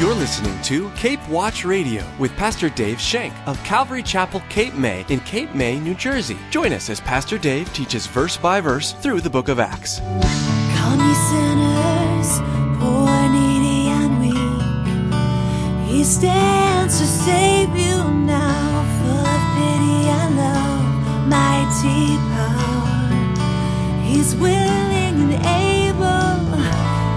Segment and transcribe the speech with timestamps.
[0.00, 5.04] You're listening to Cape Watch Radio with Pastor Dave Shank of Calvary Chapel, Cape May
[5.10, 6.38] in Cape May, New Jersey.
[6.48, 9.98] Join us as Pastor Dave teaches verse by verse through the book of Acts.
[9.98, 12.40] Come ye sinners,
[12.80, 15.92] poor, needy, and weak.
[15.92, 24.02] He stands to save you now, full of pity and love, mighty power.
[24.02, 26.56] He's willing and able.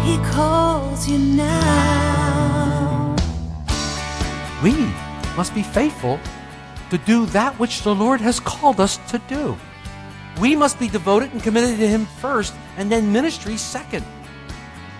[0.03, 2.02] He calls you now.
[4.63, 4.73] We
[5.35, 6.19] must be faithful
[6.89, 9.57] to do that which the Lord has called us to do.
[10.39, 14.03] We must be devoted and committed to Him first, and then ministry second.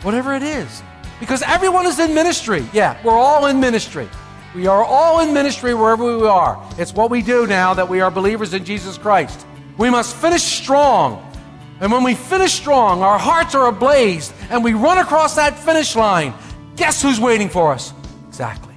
[0.02, 0.84] Whatever it is.
[1.20, 2.66] Because everyone is in ministry.
[2.74, 4.10] Yeah, we're all in ministry.
[4.54, 6.62] We are all in ministry wherever we are.
[6.78, 9.46] It's what we do now that we are believers in Jesus Christ.
[9.78, 11.32] We must finish strong.
[11.80, 15.96] And when we finish strong, our hearts are ablaze, and we run across that finish
[15.96, 16.34] line.
[16.76, 17.94] Guess who's waiting for us?
[18.28, 18.73] Exactly.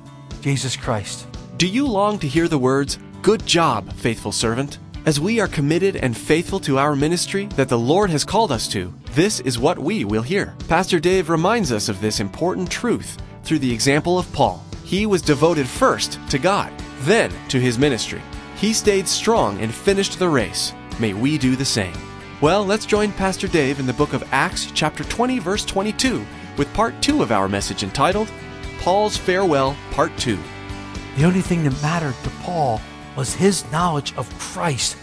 [0.46, 1.26] Jesus Christ.
[1.56, 4.78] Do you long to hear the words, Good job, faithful servant?
[5.04, 8.68] As we are committed and faithful to our ministry that the Lord has called us
[8.68, 10.54] to, this is what we will hear.
[10.68, 14.64] Pastor Dave reminds us of this important truth through the example of Paul.
[14.84, 18.22] He was devoted first to God, then to his ministry.
[18.54, 20.72] He stayed strong and finished the race.
[21.00, 21.98] May we do the same.
[22.40, 26.24] Well, let's join Pastor Dave in the book of Acts, chapter 20, verse 22,
[26.56, 28.30] with part 2 of our message entitled
[28.86, 30.38] Paul's Farewell, Part 2.
[31.16, 32.80] The only thing that mattered to Paul
[33.16, 34.96] was his knowledge of Christ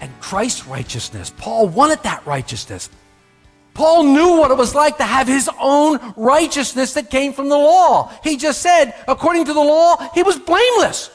[0.00, 1.34] and Christ's righteousness.
[1.36, 2.88] Paul wanted that righteousness.
[3.74, 7.58] Paul knew what it was like to have his own righteousness that came from the
[7.58, 8.10] law.
[8.24, 11.10] He just said, according to the law, he was blameless.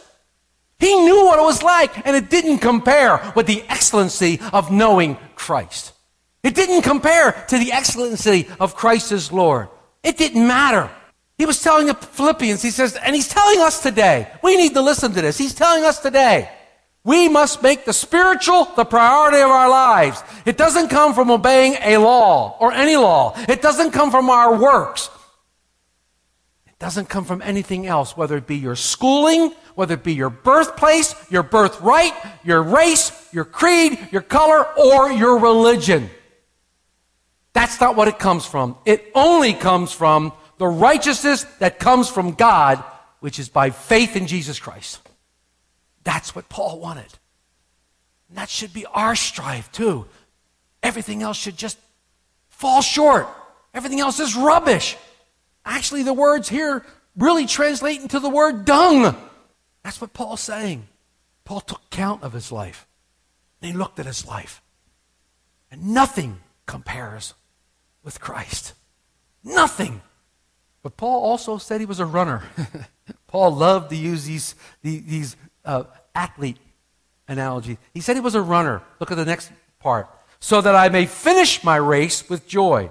[0.78, 5.18] He knew what it was like, and it didn't compare with the excellency of knowing
[5.34, 5.94] Christ.
[6.44, 9.70] It didn't compare to the excellency of Christ as Lord.
[10.04, 10.92] It didn't matter.
[11.42, 14.28] He was telling the Philippians, he says, and he's telling us today.
[14.44, 15.40] We need to listen to this.
[15.40, 16.48] He's telling us today.
[17.04, 20.22] We must make the spiritual the priority of our lives.
[20.46, 23.34] It doesn't come from obeying a law or any law.
[23.50, 25.10] It doesn't come from our works.
[26.68, 30.30] It doesn't come from anything else, whether it be your schooling, whether it be your
[30.30, 32.14] birthplace, your birthright,
[32.44, 36.12] your race, your creed, your color, or your religion.
[37.54, 38.78] That's not what it comes from.
[38.86, 42.84] It only comes from the righteousness that comes from God,
[43.20, 45.02] which is by faith in Jesus Christ.
[46.04, 47.12] That's what Paul wanted.
[48.30, 50.06] And that should be our strive too.
[50.84, 51.80] Everything else should just
[52.50, 53.28] fall short.
[53.74, 54.98] Everything else is rubbish.
[55.66, 56.86] Actually, the words here
[57.18, 59.16] really translate into the word dung.
[59.82, 60.88] That's what Paul's saying.
[61.44, 62.86] Paul took count of his life.
[63.60, 64.62] And he looked at his life.
[65.72, 67.34] And nothing compares
[68.04, 68.76] with Christ.
[69.44, 70.02] Nothing.
[70.84, 72.44] But Paul also said he was a runner.
[73.28, 75.84] Paul loved to use these, these uh,
[76.16, 76.58] athlete
[77.28, 77.78] analogies.
[77.94, 78.82] He said he was a runner.
[79.00, 80.10] Look at the next part.
[80.40, 82.90] So that I may finish my race with joy.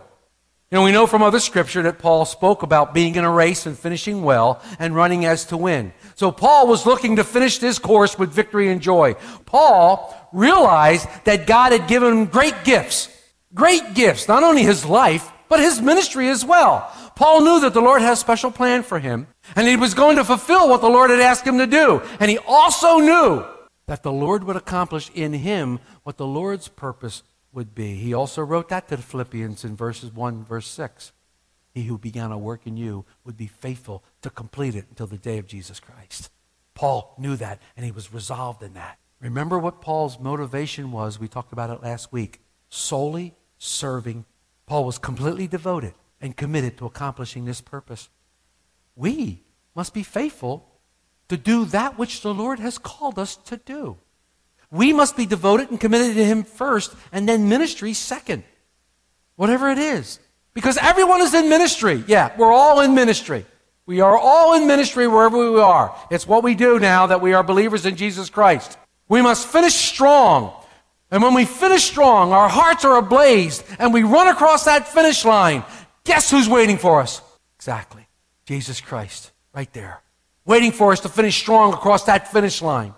[0.71, 3.67] You know, we know from other scripture that Paul spoke about being in a race
[3.67, 5.93] and finishing well and running as to win.
[6.15, 9.15] So Paul was looking to finish this course with victory and joy.
[9.47, 13.09] Paul realized that God had given him great gifts.
[13.53, 14.29] Great gifts.
[14.29, 16.89] Not only his life, but his ministry as well.
[17.21, 20.17] Paul knew that the Lord had a special plan for him, and he was going
[20.17, 22.01] to fulfill what the Lord had asked him to do.
[22.19, 23.45] And he also knew
[23.85, 27.23] that the Lord would accomplish in him what the Lord's purpose
[27.53, 27.97] would be.
[27.97, 31.13] He also wrote that to the Philippians in verses 1, verse 6.
[31.75, 35.19] He who began a work in you would be faithful to complete it until the
[35.19, 36.31] day of Jesus Christ.
[36.73, 38.99] Paul knew that, and he was resolved in that.
[39.21, 41.21] Remember what Paul's motivation was?
[41.21, 42.41] We talked about it last week.
[42.71, 44.25] Solely serving.
[44.65, 48.09] Paul was completely devoted and committed to accomplishing this purpose.
[48.97, 49.43] We
[49.75, 50.67] must be faithful
[51.29, 53.97] to do that which the Lord has called us to do.
[54.71, 58.45] We must be devoted and committed to Him first, and then ministry second.
[59.37, 60.21] Whatever it is.
[60.55, 62.05] Because everyone is in ministry.
[62.07, 63.47] Yeah, we're all in ministry.
[63.87, 65.97] We are all in ministry wherever we are.
[66.11, 68.77] It's what we do now that we are believers in Jesus Christ.
[69.09, 70.53] We must finish strong.
[71.11, 75.25] And when we finish strong, our hearts are ablaze, and we run across that finish
[75.25, 75.65] line.
[76.05, 77.23] Guess who's waiting for us?
[77.57, 78.07] Exactly.
[78.47, 80.01] Jesus Christ, right there.
[80.45, 82.95] Waiting for us to finish strong across that finish line.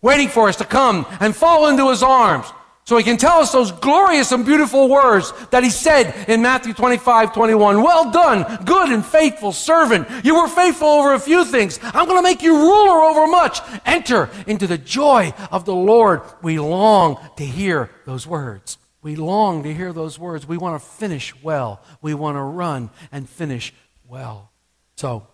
[0.00, 2.46] Waiting for us to come and fall into his arms
[2.88, 6.72] so he can tell us those glorious and beautiful words that he said in Matthew
[6.72, 7.82] 25, 21.
[7.82, 10.08] Well done, good and faithful servant.
[10.24, 11.78] You were faithful over a few things.
[11.82, 13.60] I'm going to make you ruler over much.
[13.84, 16.22] Enter into the joy of the Lord.
[16.40, 18.78] We long to hear those words.
[19.02, 20.46] We long to hear those words.
[20.46, 21.80] We want to finish well.
[22.02, 23.72] We want to run and finish
[24.06, 24.50] well.
[24.96, 25.28] So,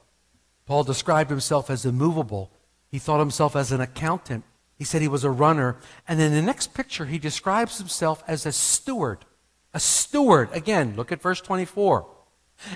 [0.66, 2.50] Paul described himself as immovable.
[2.90, 4.44] He thought himself as an accountant.
[4.76, 5.76] He said he was a runner.
[6.06, 9.24] And in the next picture, he describes himself as a steward.
[9.72, 10.50] A steward.
[10.52, 12.06] Again, look at verse 24.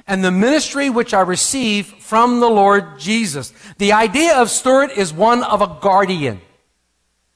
[0.07, 3.53] And the ministry which I receive from the Lord Jesus.
[3.79, 6.41] The idea of steward is one of a guardian.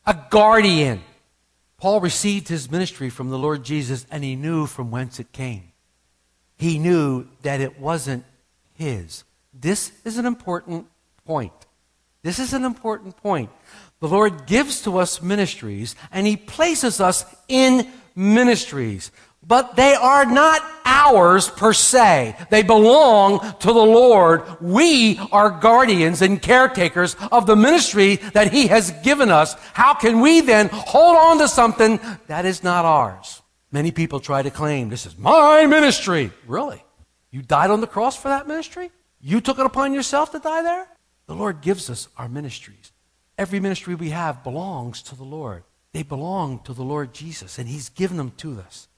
[0.07, 1.03] A guardian.
[1.83, 5.73] Paul received his ministry from the Lord Jesus and he knew from whence it came.
[6.57, 8.25] He knew that it wasn't
[8.75, 9.25] his.
[9.53, 10.87] This is an important
[11.27, 11.53] point.
[12.23, 13.51] This is an important point.
[13.99, 19.11] The Lord gives to us ministries and He places us in ministries.
[19.47, 22.37] But they are not ours per se.
[22.51, 24.45] They belong to the Lord.
[24.61, 29.55] We are guardians and caretakers of the ministry that He has given us.
[29.73, 31.99] How can we then hold on to something
[32.29, 33.43] that is not ours?
[33.73, 36.31] Many people try to claim this is my ministry.
[36.47, 36.83] Really?
[37.31, 38.91] You died on the cross for that ministry?
[39.21, 40.87] You took it upon yourself to die there?
[41.27, 42.93] The Lord gives us our ministries.
[43.39, 45.65] Every ministry we have belongs to the Lord.
[45.93, 48.89] They belong to the Lord Jesus, and He's given them to us.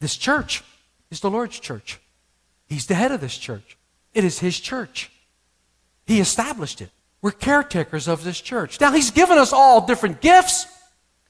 [0.00, 0.64] This church
[1.10, 2.00] is the Lord's church.
[2.66, 3.76] He's the head of this church.
[4.14, 5.10] It is His church.
[6.06, 6.90] He established it.
[7.22, 8.80] We're caretakers of this church.
[8.80, 10.66] Now, He's given us all different gifts.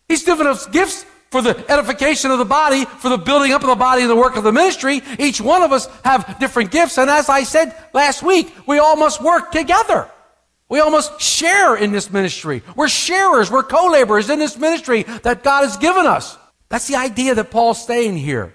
[0.08, 3.68] He's given us gifts for the edification of the body, for the building up of
[3.68, 5.00] the body and the work of the ministry.
[5.18, 6.98] Each one of us have different gifts.
[6.98, 10.10] And as I said last week, we all must work together.
[10.68, 12.62] We all must share in this ministry.
[12.76, 13.50] We're sharers.
[13.50, 16.36] We're co-laborers in this ministry that God has given us.
[16.68, 18.54] That's the idea that Paul's saying here.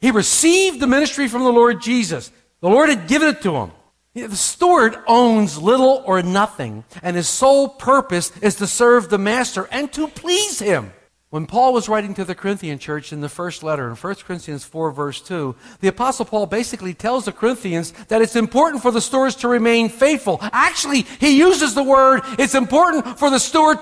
[0.00, 2.30] He received the ministry from the Lord Jesus.
[2.60, 3.72] The Lord had given it to him.
[4.14, 9.68] The steward owns little or nothing, and his sole purpose is to serve the master
[9.70, 10.92] and to please him.
[11.30, 14.64] When Paul was writing to the Corinthian church in the first letter, in 1 Corinthians
[14.64, 19.00] 4, verse 2, the Apostle Paul basically tells the Corinthians that it's important for the
[19.00, 20.38] stewards to remain faithful.
[20.40, 23.78] Actually, he uses the word, it's important for the steward,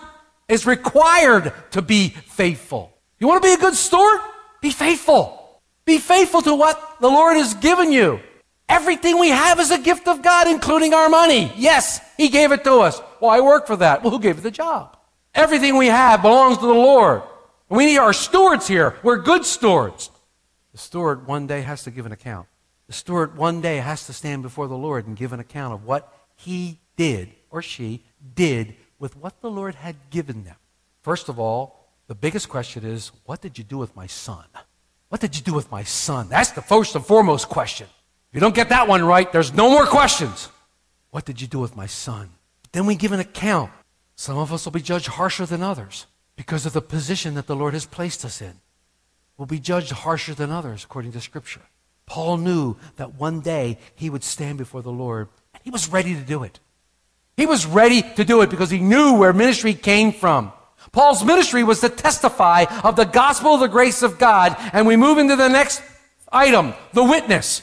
[0.48, 2.92] is required to be faithful.
[3.20, 4.20] You want to be a good steward?
[4.60, 5.45] Be faithful.
[5.87, 8.21] Be faithful to what the Lord has given you.
[8.69, 11.53] Everything we have is a gift of God, including our money.
[11.56, 13.00] Yes, He gave it to us.
[13.21, 14.03] Well, I work for that.
[14.03, 14.97] Well, who gave you the job?
[15.35, 17.23] Everything we have belongs to the Lord.
[17.69, 18.97] We need our stewards here.
[19.03, 20.11] We're good stewards.
[20.73, 22.49] The steward one day has to give an account.
[22.88, 25.85] The steward one day has to stand before the Lord and give an account of
[25.85, 28.03] what he did or she
[28.35, 30.56] did with what the Lord had given them.
[31.03, 34.44] First of all, the biggest question is, what did you do with my son?
[35.08, 36.29] What did you do with my son?
[36.29, 37.87] That's the first and foremost question.
[38.31, 40.49] If you don't get that one right, there's no more questions.
[41.11, 42.31] What did you do with my son?
[42.73, 43.70] Then we give an account.
[44.17, 47.56] Some of us will be judged harsher than others because of the position that the
[47.56, 48.55] Lord has placed us in.
[49.37, 51.62] We'll be judged harsher than others, according to Scripture.
[52.06, 56.14] Paul knew that one day he would stand before the Lord, and he was ready
[56.14, 56.61] to do it.
[57.37, 60.52] He was ready to do it because he knew where ministry came from.
[60.96, 64.56] Paul's ministry was to testify of the gospel of the grace of God.
[64.72, 65.82] And we move into the next
[66.32, 67.60] item, the witness.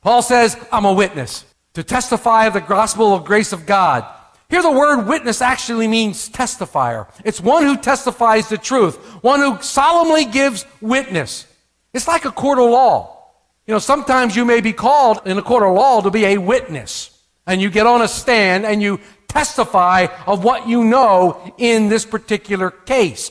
[0.00, 1.44] Paul says, I'm a witness.
[1.74, 4.06] To testify of the gospel of grace of God.
[4.48, 7.06] Here the word witness actually means testifier.
[7.22, 8.96] It's one who testifies the truth.
[9.22, 11.46] One who solemnly gives witness.
[11.92, 13.28] It's like a court of law.
[13.66, 16.38] You know, sometimes you may be called in a court of law to be a
[16.38, 17.10] witness.
[17.46, 22.04] And you get on a stand and you testify of what you know in this
[22.04, 23.30] particular case.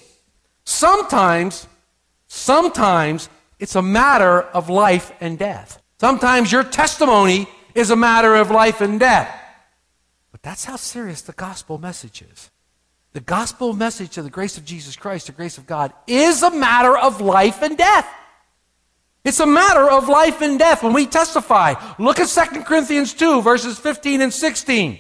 [0.66, 1.68] Sometimes,
[2.28, 3.30] sometimes
[3.60, 5.82] it's a matter of life and death.
[6.00, 9.34] Sometimes your testimony is a matter of life and death.
[10.32, 12.52] But that's how serious the gospel message is.
[13.14, 16.52] The gospel message of the grace of Jesus Christ, the grace of God, is a
[16.52, 18.08] matter of life and death.
[19.24, 21.76] It's a matter of life and death when we testify.
[21.98, 25.00] Look at 2 Corinthians 2, verses 15 and 16.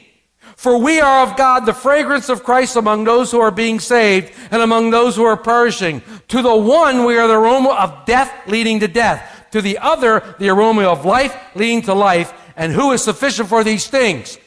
[0.55, 4.31] For we are of God the fragrance of Christ among those who are being saved
[4.51, 6.01] and among those who are perishing.
[6.29, 9.48] To the one we are the aroma of death leading to death.
[9.51, 12.33] To the other, the aroma of life leading to life.
[12.55, 14.38] And who is sufficient for these things?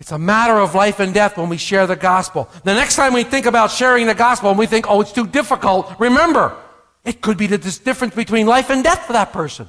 [0.00, 2.48] It's a matter of life and death when we share the gospel.
[2.64, 5.26] The next time we think about sharing the gospel and we think, oh, it's too
[5.26, 6.56] difficult, remember,
[7.04, 9.68] it could be the difference between life and death for that person.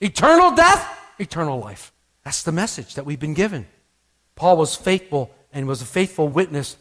[0.00, 0.86] Eternal death,
[1.18, 1.92] eternal life.
[2.22, 3.66] That's the message that we've been given.
[4.36, 6.76] Paul was faithful and was a faithful witness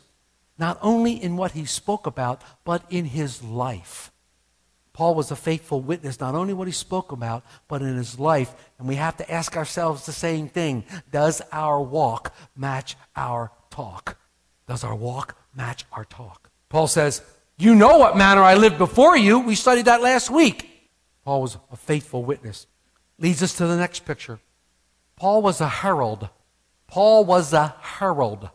[0.57, 4.11] not only in what he spoke about, but in his life.
[4.93, 8.53] Paul was a faithful witness, not only what he spoke about, but in his life.
[8.79, 14.17] And we have to ask ourselves the same thing Does our walk match our talk?
[14.67, 16.49] Does our walk match our talk?
[16.69, 17.21] Paul says,
[17.57, 19.39] You know what manner I lived before you.
[19.39, 20.89] We studied that last week.
[21.25, 22.65] Paul was a faithful witness.
[23.19, 24.39] Leads us to the next picture.
[25.17, 26.29] Paul was a herald
[26.87, 28.49] Paul was a herald.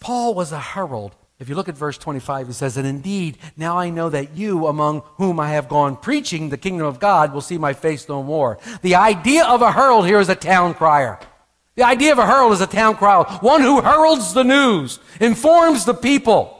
[0.00, 1.14] Paul was a herald.
[1.38, 4.66] If you look at verse 25, he says, And indeed, now I know that you,
[4.66, 8.22] among whom I have gone preaching the kingdom of God, will see my face no
[8.22, 8.58] more.
[8.82, 11.18] The idea of a herald here is a town crier.
[11.76, 15.86] The idea of a herald is a town crier, one who heralds the news, informs
[15.86, 16.56] the people.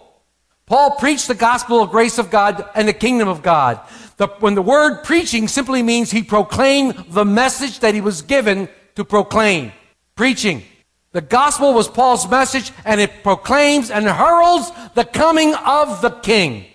[0.65, 3.81] Paul preached the gospel of grace of God and the kingdom of God.
[4.17, 8.69] The, when the word preaching simply means he proclaimed the message that he was given
[8.95, 9.73] to proclaim.
[10.15, 10.63] Preaching.
[11.13, 16.67] The gospel was Paul's message and it proclaims and heralds the coming of the king.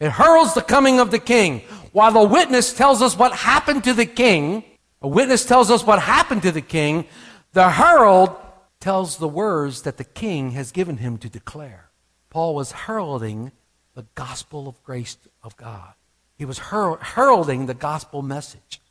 [0.00, 1.60] It heralds the coming of the king.
[1.92, 4.64] While the witness tells us what happened to the king,
[5.00, 7.06] a witness tells us what happened to the king,
[7.52, 8.34] the herald
[8.80, 11.90] tells the words that the king has given him to declare.
[12.30, 13.52] Paul was heralding
[13.94, 15.94] the gospel of grace of God.
[16.36, 18.81] He was her- heralding the gospel message.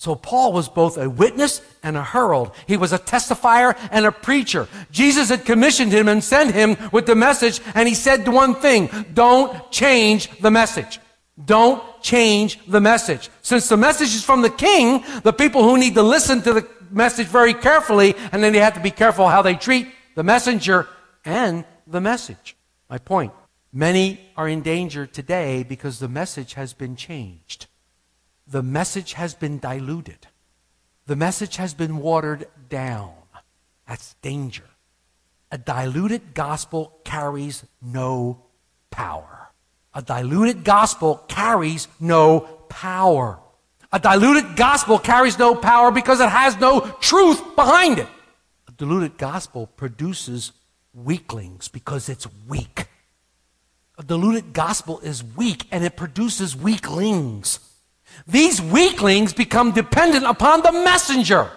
[0.00, 2.52] So Paul was both a witness and a herald.
[2.66, 4.66] He was a testifier and a preacher.
[4.90, 8.88] Jesus had commissioned him and sent him with the message, and he said one thing,
[9.12, 11.00] don't change the message.
[11.44, 13.28] Don't change the message.
[13.42, 16.66] Since the message is from the king, the people who need to listen to the
[16.90, 20.88] message very carefully, and then they have to be careful how they treat the messenger
[21.26, 22.56] and the message.
[22.88, 23.34] My point.
[23.70, 27.66] Many are in danger today because the message has been changed
[28.50, 30.26] the message has been diluted.
[31.06, 33.12] The message has been watered down.
[33.86, 34.64] That's danger.
[35.52, 38.42] A diluted gospel carries no
[38.90, 39.50] power.
[39.94, 43.38] A diluted gospel carries no power.
[43.92, 48.06] A diluted gospel carries no power because it has no truth behind it.
[48.68, 50.52] A diluted gospel produces
[50.92, 52.86] weaklings because it's weak.
[53.98, 57.58] A diluted gospel is weak and it produces weaklings.
[58.26, 61.50] These weaklings become dependent upon the messenger,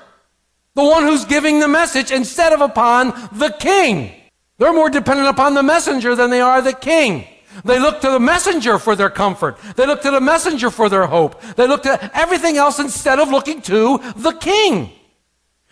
[0.75, 4.11] the one who's giving the message, instead of upon the king.
[4.57, 7.27] They're more dependent upon the messenger than they are the king.
[7.63, 9.57] They look to the messenger for their comfort.
[9.75, 11.39] They look to the messenger for their hope.
[11.55, 14.91] They look to everything else instead of looking to the king.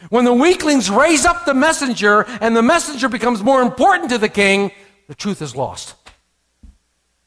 [0.10, 4.30] When the weaklings raise up the messenger and the messenger becomes more important to the
[4.30, 4.72] king,
[5.08, 5.96] the truth is lost.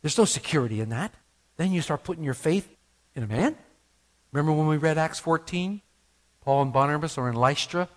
[0.02, 1.14] There's no security in that.
[1.56, 2.68] Then you start putting your faith
[3.14, 3.56] in a man.
[4.32, 5.80] Remember when we read Acts 14?
[6.40, 7.88] Paul and Barnabas are in Lystra.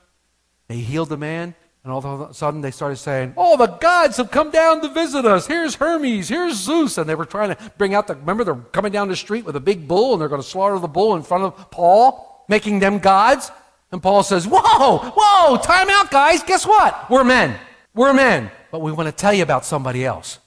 [0.68, 4.18] They healed the man, and all of a sudden they started saying, Oh, the gods
[4.18, 5.48] have come down to visit us.
[5.48, 6.98] Here's Hermes, here's Zeus.
[6.98, 9.56] And they were trying to bring out the, remember, they're coming down the street with
[9.56, 12.80] a big bull, and they're going to slaughter the bull in front of Paul, making
[12.80, 13.52] them gods.
[13.92, 16.44] And Paul says, Whoa, whoa, time out, guys.
[16.44, 17.10] Guess what?
[17.10, 17.58] We're men.
[17.94, 18.52] We're men.
[18.72, 20.40] But we want to tell you about somebody else.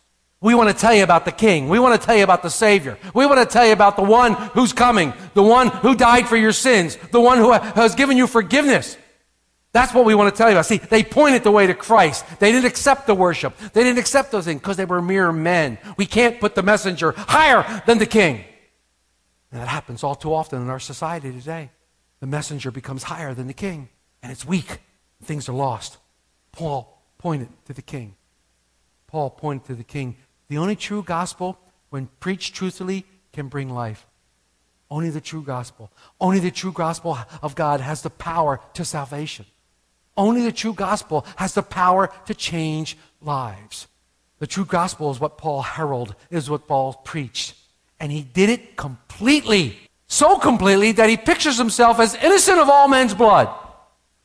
[0.42, 1.68] We want to tell you about the King.
[1.68, 2.98] We want to tell you about the Savior.
[3.14, 6.36] We want to tell you about the one who's coming, the one who died for
[6.36, 8.96] your sins, the one who has given you forgiveness.
[9.72, 10.66] That's what we want to tell you about.
[10.66, 12.24] See, they pointed the way to Christ.
[12.40, 13.56] They didn't accept the worship.
[13.72, 15.78] They didn't accept those things because they were mere men.
[15.96, 18.44] We can't put the messenger higher than the King.
[19.52, 21.70] And that happens all too often in our society today.
[22.20, 23.88] The messenger becomes higher than the King,
[24.22, 24.78] and it's weak.
[25.22, 25.98] Things are lost.
[26.52, 28.16] Paul pointed to the King.
[29.06, 30.16] Paul pointed to the King.
[30.50, 31.56] The only true gospel,
[31.90, 34.04] when preached truthfully, can bring life.
[34.90, 35.92] Only the true gospel.
[36.20, 39.46] Only the true gospel of God has the power to salvation.
[40.16, 43.86] Only the true gospel has the power to change lives.
[44.40, 47.54] The true gospel is what Paul heralded, is what Paul preached.
[48.00, 49.78] And he did it completely.
[50.08, 53.56] So completely that he pictures himself as innocent of all men's blood.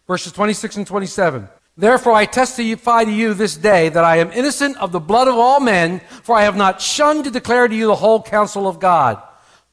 [0.08, 1.48] Verses 26 and 27.
[1.77, 5.36] Therefore, I testify to you this day that I am innocent of the blood of
[5.36, 8.79] all men, for I have not shunned to declare to you the whole counsel of
[8.79, 9.22] God.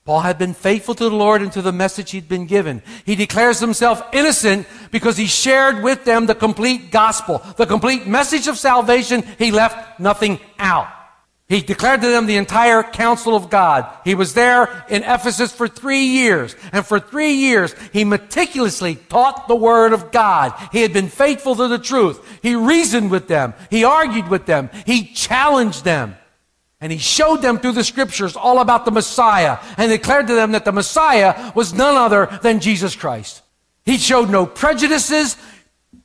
[0.04, 2.82] Paul had been faithful to the Lord and to the message he'd been given.
[3.06, 8.48] He declares himself innocent because he shared with them the complete gospel, the complete message
[8.48, 9.22] of salvation.
[9.38, 10.88] He left nothing out.
[11.52, 13.86] He declared to them the entire counsel of God.
[14.06, 16.56] He was there in Ephesus for three years.
[16.72, 20.54] And for three years, he meticulously taught the word of God.
[20.72, 22.26] He had been faithful to the truth.
[22.40, 23.52] He reasoned with them.
[23.68, 24.70] He argued with them.
[24.86, 26.16] He challenged them.
[26.80, 30.52] And he showed them through the scriptures all about the Messiah and declared to them
[30.52, 33.42] that the Messiah was none other than Jesus Christ.
[33.84, 35.36] He showed no prejudices.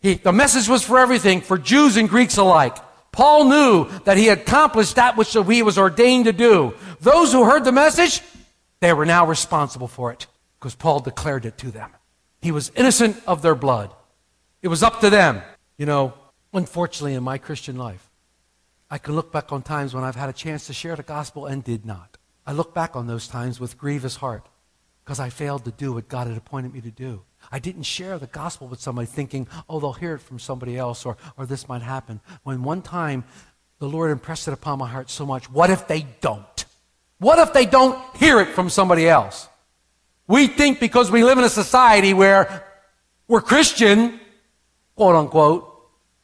[0.01, 2.75] He, the message was for everything, for Jews and Greeks alike.
[3.17, 6.75] Paul knew that he accomplished that which he was ordained to do.
[7.01, 8.21] Those who heard the message,
[8.79, 10.27] they were now responsible for it
[10.59, 11.89] because Paul declared it to them.
[12.43, 13.89] He was innocent of their blood.
[14.61, 15.41] It was up to them.
[15.79, 16.13] You know,
[16.53, 18.07] unfortunately, in my Christian life,
[18.91, 21.47] I can look back on times when I've had a chance to share the gospel
[21.47, 22.19] and did not.
[22.45, 24.45] I look back on those times with grievous heart
[25.07, 27.21] because I failed to do what God had appointed me to do.
[27.49, 31.05] I didn't share the gospel with somebody thinking, oh, they'll hear it from somebody else
[31.05, 32.19] or, or this might happen.
[32.43, 33.23] When one time
[33.79, 36.65] the Lord impressed it upon my heart so much, what if they don't?
[37.19, 39.47] What if they don't hear it from somebody else?
[40.27, 42.65] We think because we live in a society where
[43.29, 44.19] we're Christian,
[44.97, 45.73] quote unquote,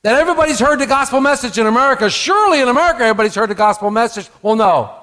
[0.01, 2.09] that everybody's heard the gospel message in America.
[2.09, 4.29] Surely in America everybody's heard the gospel message.
[4.41, 4.93] Well, no.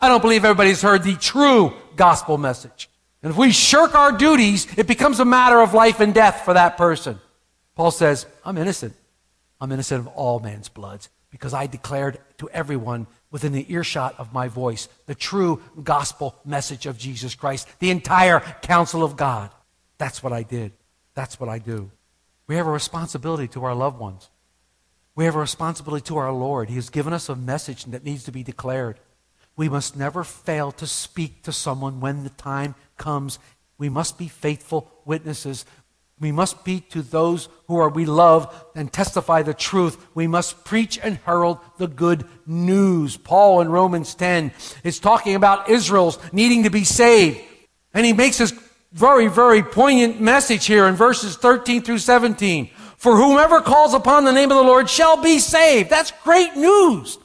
[0.00, 2.88] I don't believe everybody's heard the true gospel message.
[3.22, 6.54] And if we shirk our duties, it becomes a matter of life and death for
[6.54, 7.18] that person.
[7.74, 8.94] Paul says, I'm innocent.
[9.60, 14.32] I'm innocent of all man's bloods because I declared to everyone within the earshot of
[14.32, 19.50] my voice the true gospel message of Jesus Christ, the entire counsel of God.
[19.98, 20.72] That's what I did.
[21.14, 21.90] That's what I do.
[22.46, 24.30] We have a responsibility to our loved ones.
[25.14, 26.68] We have a responsibility to our Lord.
[26.68, 29.00] He has given us a message that needs to be declared.
[29.58, 33.40] We must never fail to speak to someone when the time comes.
[33.76, 35.66] We must be faithful witnesses.
[36.20, 40.06] We must be to those who are we love and testify the truth.
[40.14, 43.16] We must preach and herald the good news.
[43.16, 44.52] Paul in Romans 10
[44.84, 47.40] is talking about Israel's needing to be saved.
[47.92, 48.54] And he makes this
[48.92, 52.70] very, very poignant message here in verses 13 through 17.
[52.96, 55.90] For whomever calls upon the name of the Lord shall be saved.
[55.90, 57.18] That's great news.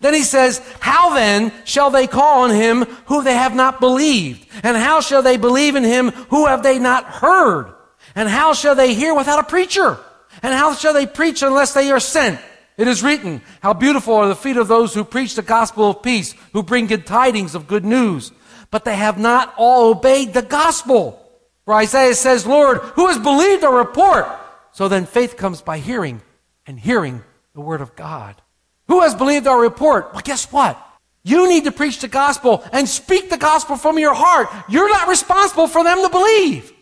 [0.00, 4.46] Then he says, How then shall they call on him who they have not believed?
[4.62, 7.72] And how shall they believe in him who have they not heard?
[8.14, 9.98] And how shall they hear without a preacher?
[10.42, 12.40] And how shall they preach unless they are sent?
[12.76, 16.02] It is written, How beautiful are the feet of those who preach the gospel of
[16.02, 18.32] peace, who bring good tidings of good news.
[18.70, 21.18] But they have not all obeyed the gospel.
[21.64, 24.26] For Isaiah says, Lord, who has believed our report?
[24.72, 26.22] So then faith comes by hearing,
[26.66, 27.22] and hearing
[27.54, 28.40] the word of God.
[28.88, 30.12] Who has believed our report?
[30.12, 30.78] Well, guess what?
[31.24, 34.48] You need to preach the gospel and speak the gospel from your heart.
[34.68, 36.72] You're not responsible for them to believe.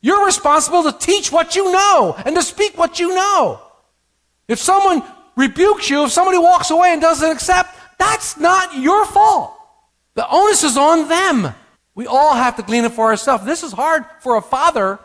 [0.00, 3.60] You're responsible to teach what you know and to speak what you know.
[4.48, 5.02] If someone
[5.36, 9.54] rebukes you, if somebody walks away and doesn't accept, that's not your fault.
[10.14, 11.54] The onus is on them.
[11.94, 13.44] We all have to glean it for ourselves.
[13.44, 14.98] This is hard for a father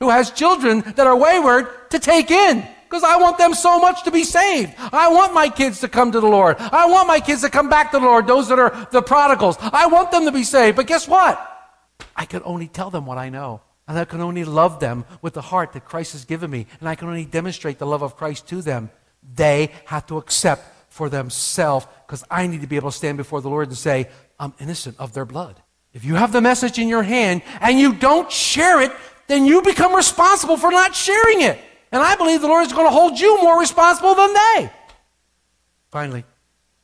[0.00, 4.02] who has children that are wayward to take in because I want them so much
[4.02, 4.74] to be saved.
[4.92, 6.56] I want my kids to come to the Lord.
[6.58, 9.56] I want my kids to come back to the Lord, those that are the prodigals.
[9.60, 10.76] I want them to be saved.
[10.76, 11.38] But guess what?
[12.16, 13.60] I can only tell them what I know.
[13.86, 16.66] And I can only love them with the heart that Christ has given me.
[16.80, 18.90] And I can only demonstrate the love of Christ to them.
[19.36, 23.40] They have to accept for themselves because I need to be able to stand before
[23.40, 24.08] the Lord and say,
[24.40, 25.62] I'm innocent of their blood.
[25.94, 28.90] If you have the message in your hand and you don't share it,
[29.28, 31.60] then you become responsible for not sharing it.
[31.92, 34.70] And I believe the Lord is going to hold you more responsible than they.
[35.90, 36.24] Finally,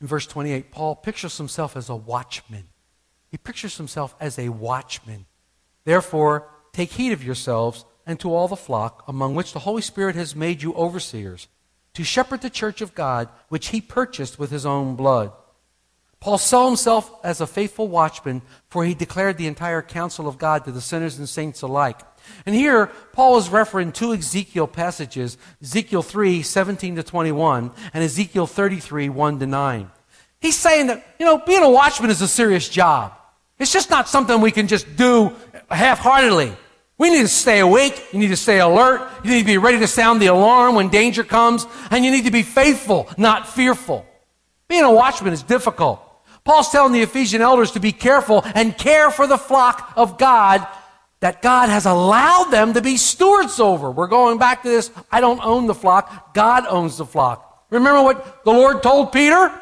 [0.01, 2.65] in verse 28, Paul pictures himself as a watchman.
[3.31, 5.27] He pictures himself as a watchman.
[5.85, 10.17] Therefore, take heed of yourselves and to all the flock among which the Holy Spirit
[10.17, 11.49] has made you overseers,
[11.95, 15.33] to shepherd the church of God, which he purchased with his own blood.
[16.21, 20.65] Paul saw himself as a faithful watchman, for he declared the entire counsel of God
[20.65, 22.01] to the sinners and saints alike.
[22.45, 28.47] And here, Paul is referring two Ezekiel passages Ezekiel 3, 17 to 21, and Ezekiel
[28.47, 29.91] 33, 1 to 9.
[30.41, 33.13] He's saying that, you know, being a watchman is a serious job.
[33.59, 35.33] It's just not something we can just do
[35.71, 36.53] half heartedly.
[36.99, 38.13] We need to stay awake.
[38.13, 39.07] You need to stay alert.
[39.23, 41.67] You need to be ready to sound the alarm when danger comes.
[41.91, 44.07] And you need to be faithful, not fearful.
[44.69, 46.03] Being a watchman is difficult.
[46.45, 50.67] Paul's telling the Ephesian elders to be careful and care for the flock of God
[51.21, 53.91] that God has allowed them to be stewards over.
[53.91, 57.65] We're going back to this I don't own the flock, God owns the flock.
[57.71, 59.53] Remember what the Lord told Peter?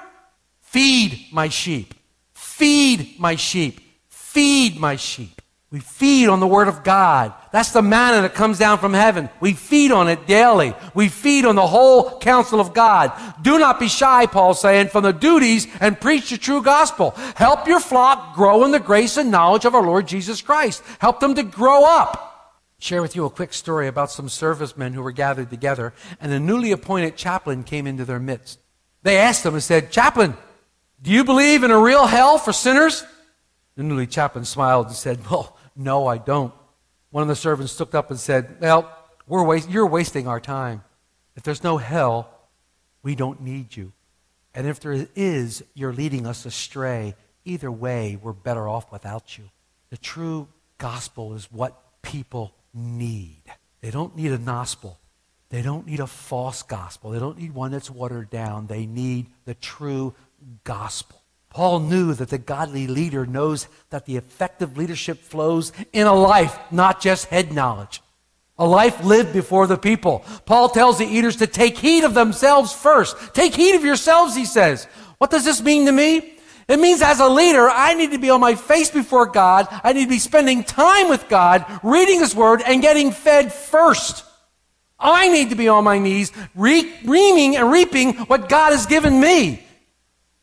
[0.60, 1.94] Feed my sheep.
[2.34, 3.80] Feed my sheep.
[4.08, 5.40] Feed my sheep.
[5.70, 7.33] We feed on the Word of God.
[7.50, 9.29] That's the manna that comes down from heaven.
[9.40, 10.72] We feed on it daily.
[10.94, 13.12] We feed on the whole counsel of God.
[13.42, 17.11] Do not be shy, Paul's saying, from the duties and preach the true gospel.
[17.35, 20.81] Help your flock grow in the grace and knowledge of our Lord Jesus Christ.
[21.00, 22.31] Help them to grow up.
[22.79, 26.38] Share with you a quick story about some servicemen who were gathered together, and a
[26.38, 28.61] newly appointed chaplain came into their midst.
[29.03, 30.37] They asked him and said, Chaplain,
[31.03, 33.05] do you believe in a real hell for sinners?
[33.76, 36.52] The newly chaplain smiled and said, Well, no, I don't.
[37.10, 38.90] One of the servants looked up and said, Well,
[39.26, 40.82] we're waste- you're wasting our time.
[41.37, 42.30] If there's no hell,
[43.02, 43.92] we don't need you.
[44.54, 47.16] And if there is, you're leading us astray.
[47.44, 49.50] Either way, we're better off without you.
[49.90, 53.42] The true gospel is what people need.
[53.80, 54.98] They don't need a gospel.
[55.50, 57.10] They don't need a false gospel.
[57.10, 58.66] They don't need one that's watered down.
[58.66, 60.14] They need the true
[60.64, 61.20] gospel.
[61.54, 66.58] Paul knew that the godly leader knows that the effective leadership flows in a life,
[66.72, 68.02] not just head knowledge.
[68.58, 70.24] A life lived before the people.
[70.46, 73.16] Paul tells the eaters to take heed of themselves first.
[73.34, 74.88] Take heed of yourselves, he says.
[75.18, 76.34] What does this mean to me?
[76.66, 79.68] It means as a leader, I need to be on my face before God.
[79.70, 84.24] I need to be spending time with God, reading His Word, and getting fed first.
[84.98, 89.20] I need to be on my knees, re- reaming and reaping what God has given
[89.20, 89.63] me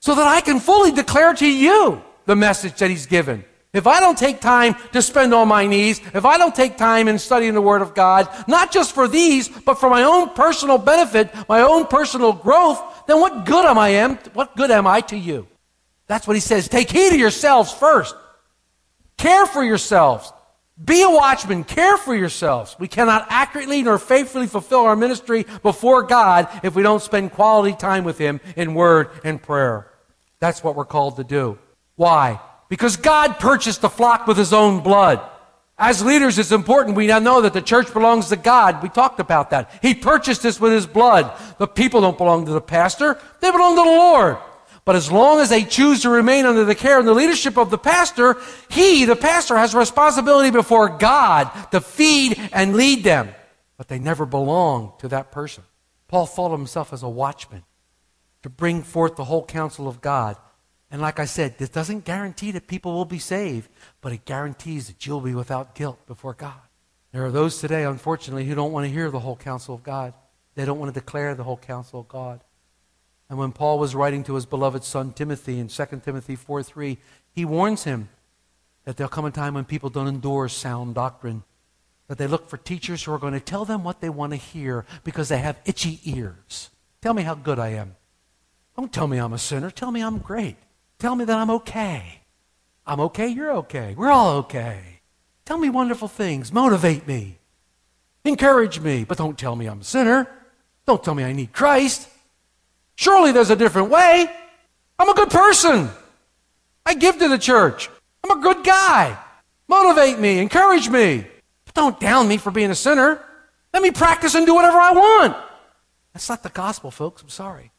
[0.02, 3.46] so that I can fully declare to you the message that He's given.
[3.72, 7.08] If I don't take time to spend on my knees, if I don't take time
[7.08, 10.78] in studying the Word of God, not just for these, but for my own personal
[10.78, 14.18] benefit, my own personal growth, then what good am I am?
[14.34, 15.48] What good am I to you?
[16.08, 16.68] That's what he says.
[16.68, 18.16] Take heed of yourselves first.
[19.18, 20.34] Care for yourselves.
[20.84, 21.64] Be a watchman.
[21.64, 22.76] Care for yourselves.
[22.80, 27.76] We cannot accurately nor faithfully fulfill our ministry before God if we don't spend quality
[27.76, 29.91] time with Him in word and prayer.
[30.42, 31.58] That's what we're called to do.
[31.96, 32.42] Why?
[32.68, 35.22] Because God purchased the flock with His own blood.
[35.78, 38.84] As leaders, it's important we now know that the church belongs to God.
[38.84, 39.72] We talked about that.
[39.82, 41.32] He purchased this with His blood.
[41.60, 43.20] The people don't belong to the pastor.
[43.40, 44.38] They belong to the Lord.
[44.84, 47.70] But as long as they choose to remain under the care and the leadership of
[47.70, 53.30] the pastor, he, the pastor, has a responsibility before God to feed and lead them.
[53.78, 55.64] But they never belong to that person.
[56.08, 57.64] Paul thought of himself as a watchman
[58.44, 60.36] to bring forth the whole counsel of God.
[60.90, 63.70] And like I said, this doesn't guarantee that people will be saved,
[64.02, 66.60] but it guarantees that you'll be without guilt before God.
[67.12, 70.14] There are those today, unfortunately, who don't want to hear the whole counsel of God.
[70.56, 72.42] They don't want to declare the whole counsel of God.
[73.30, 76.98] And when Paul was writing to his beloved son Timothy in 2 Timothy 4 3,
[77.32, 78.10] he warns him
[78.84, 81.44] that there'll come a time when people don't endure sound doctrine,
[82.08, 84.38] that they look for teachers who are going to tell them what they want to
[84.38, 86.70] hear because they have itchy ears.
[87.02, 87.96] Tell me how good I am.
[88.82, 89.70] Don't tell me I'm a sinner.
[89.70, 90.56] Tell me I'm great.
[90.98, 92.22] Tell me that I'm okay.
[92.84, 93.94] I'm okay, you're okay.
[93.96, 95.02] We're all okay.
[95.46, 96.52] Tell me wonderful things.
[96.52, 97.38] Motivate me.
[98.26, 99.04] Encourage me.
[99.04, 100.28] But don't tell me I'm a sinner.
[100.88, 102.10] Don't tell me I need Christ.
[102.96, 104.28] Surely there's a different way.
[104.98, 105.88] I'm a good person.
[106.84, 107.88] I give to the church.
[108.24, 109.16] I'm a good guy.
[109.68, 111.28] Motivate me, encourage me.
[111.66, 113.24] But don't down me for being a sinner.
[113.76, 115.38] Let me practice and do whatever I want.
[116.14, 117.22] That's not the gospel, folks.
[117.22, 117.72] I'm sorry.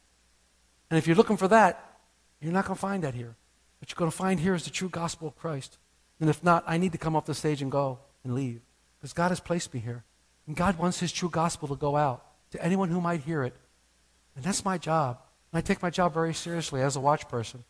[0.93, 1.97] And if you're looking for that,
[2.39, 3.35] you're not going to find that here.
[3.79, 5.79] What you're going to find here is the true gospel of Christ.
[6.19, 8.61] And if not, I need to come off the stage and go and leave.
[8.99, 10.03] Because God has placed me here.
[10.45, 13.55] And God wants His true gospel to go out to anyone who might hear it
[14.35, 15.19] and that's my job.
[15.51, 17.63] And I take my job very seriously as a watch person.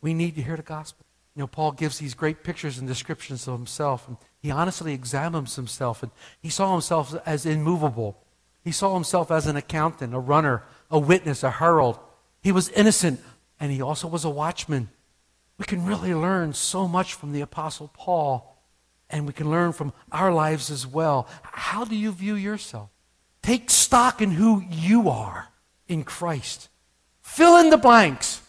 [0.00, 1.04] We need to hear the gospel.
[1.34, 5.56] You know, Paul gives these great pictures and descriptions of himself, and he honestly examines
[5.56, 8.22] himself, and he saw himself as immovable.
[8.62, 11.98] He saw himself as an accountant, a runner, a witness, a herald.
[12.44, 13.20] He was innocent,
[13.58, 14.90] and he also was a watchman.
[15.56, 18.54] We can really learn so much from the Apostle Paul,
[19.08, 21.26] and we can learn from our lives as well.
[21.40, 22.90] How do you view yourself?
[23.42, 25.48] Take stock in who you are
[25.88, 26.68] in Christ.
[27.22, 28.42] Fill in the blanks.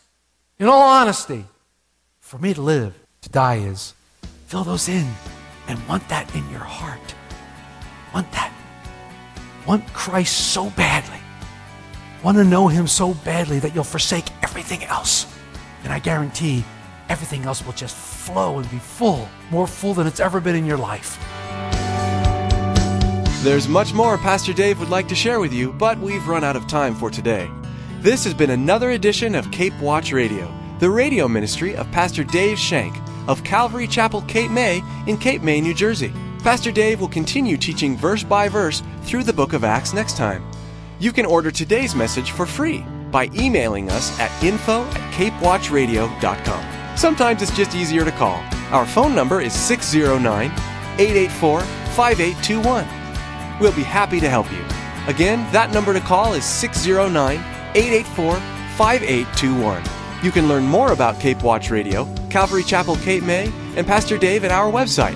[0.60, 1.46] In all honesty,
[2.20, 3.94] for me to live, to die is.
[4.48, 5.10] Fill those in
[5.70, 7.16] and want that in your heart.
[8.14, 8.54] Want that.
[9.66, 11.25] Want Christ so badly.
[12.26, 15.32] Want to know Him so badly that you'll forsake everything else.
[15.84, 16.66] And I guarantee
[17.08, 20.66] everything else will just flow and be full, more full than it's ever been in
[20.66, 21.20] your life.
[23.44, 26.56] There's much more Pastor Dave would like to share with you, but we've run out
[26.56, 27.48] of time for today.
[28.00, 32.58] This has been another edition of Cape Watch Radio, the radio ministry of Pastor Dave
[32.58, 36.12] Shank of Calvary Chapel, Cape May in Cape May, New Jersey.
[36.40, 40.44] Pastor Dave will continue teaching verse by verse through the book of Acts next time.
[41.00, 46.98] You can order today's message for free by emailing us at info at capewatchradio.com.
[46.98, 48.42] Sometimes it's just easier to call.
[48.72, 50.52] Our phone number is 609
[50.98, 52.88] 884 5821.
[53.60, 54.64] We'll be happy to help you.
[55.08, 57.40] Again, that number to call is 609
[57.76, 58.36] 884
[58.78, 59.84] 5821.
[60.24, 64.46] You can learn more about Cape Watch Radio, Calvary Chapel Cape May, and Pastor Dave
[64.46, 65.16] at our website,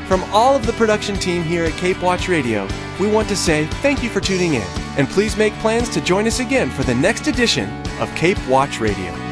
[0.07, 2.67] From all of the production team here at Cape Watch Radio,
[2.99, 4.67] we want to say thank you for tuning in,
[4.99, 7.67] and please make plans to join us again for the next edition
[7.99, 9.28] of Cape Watch Radio.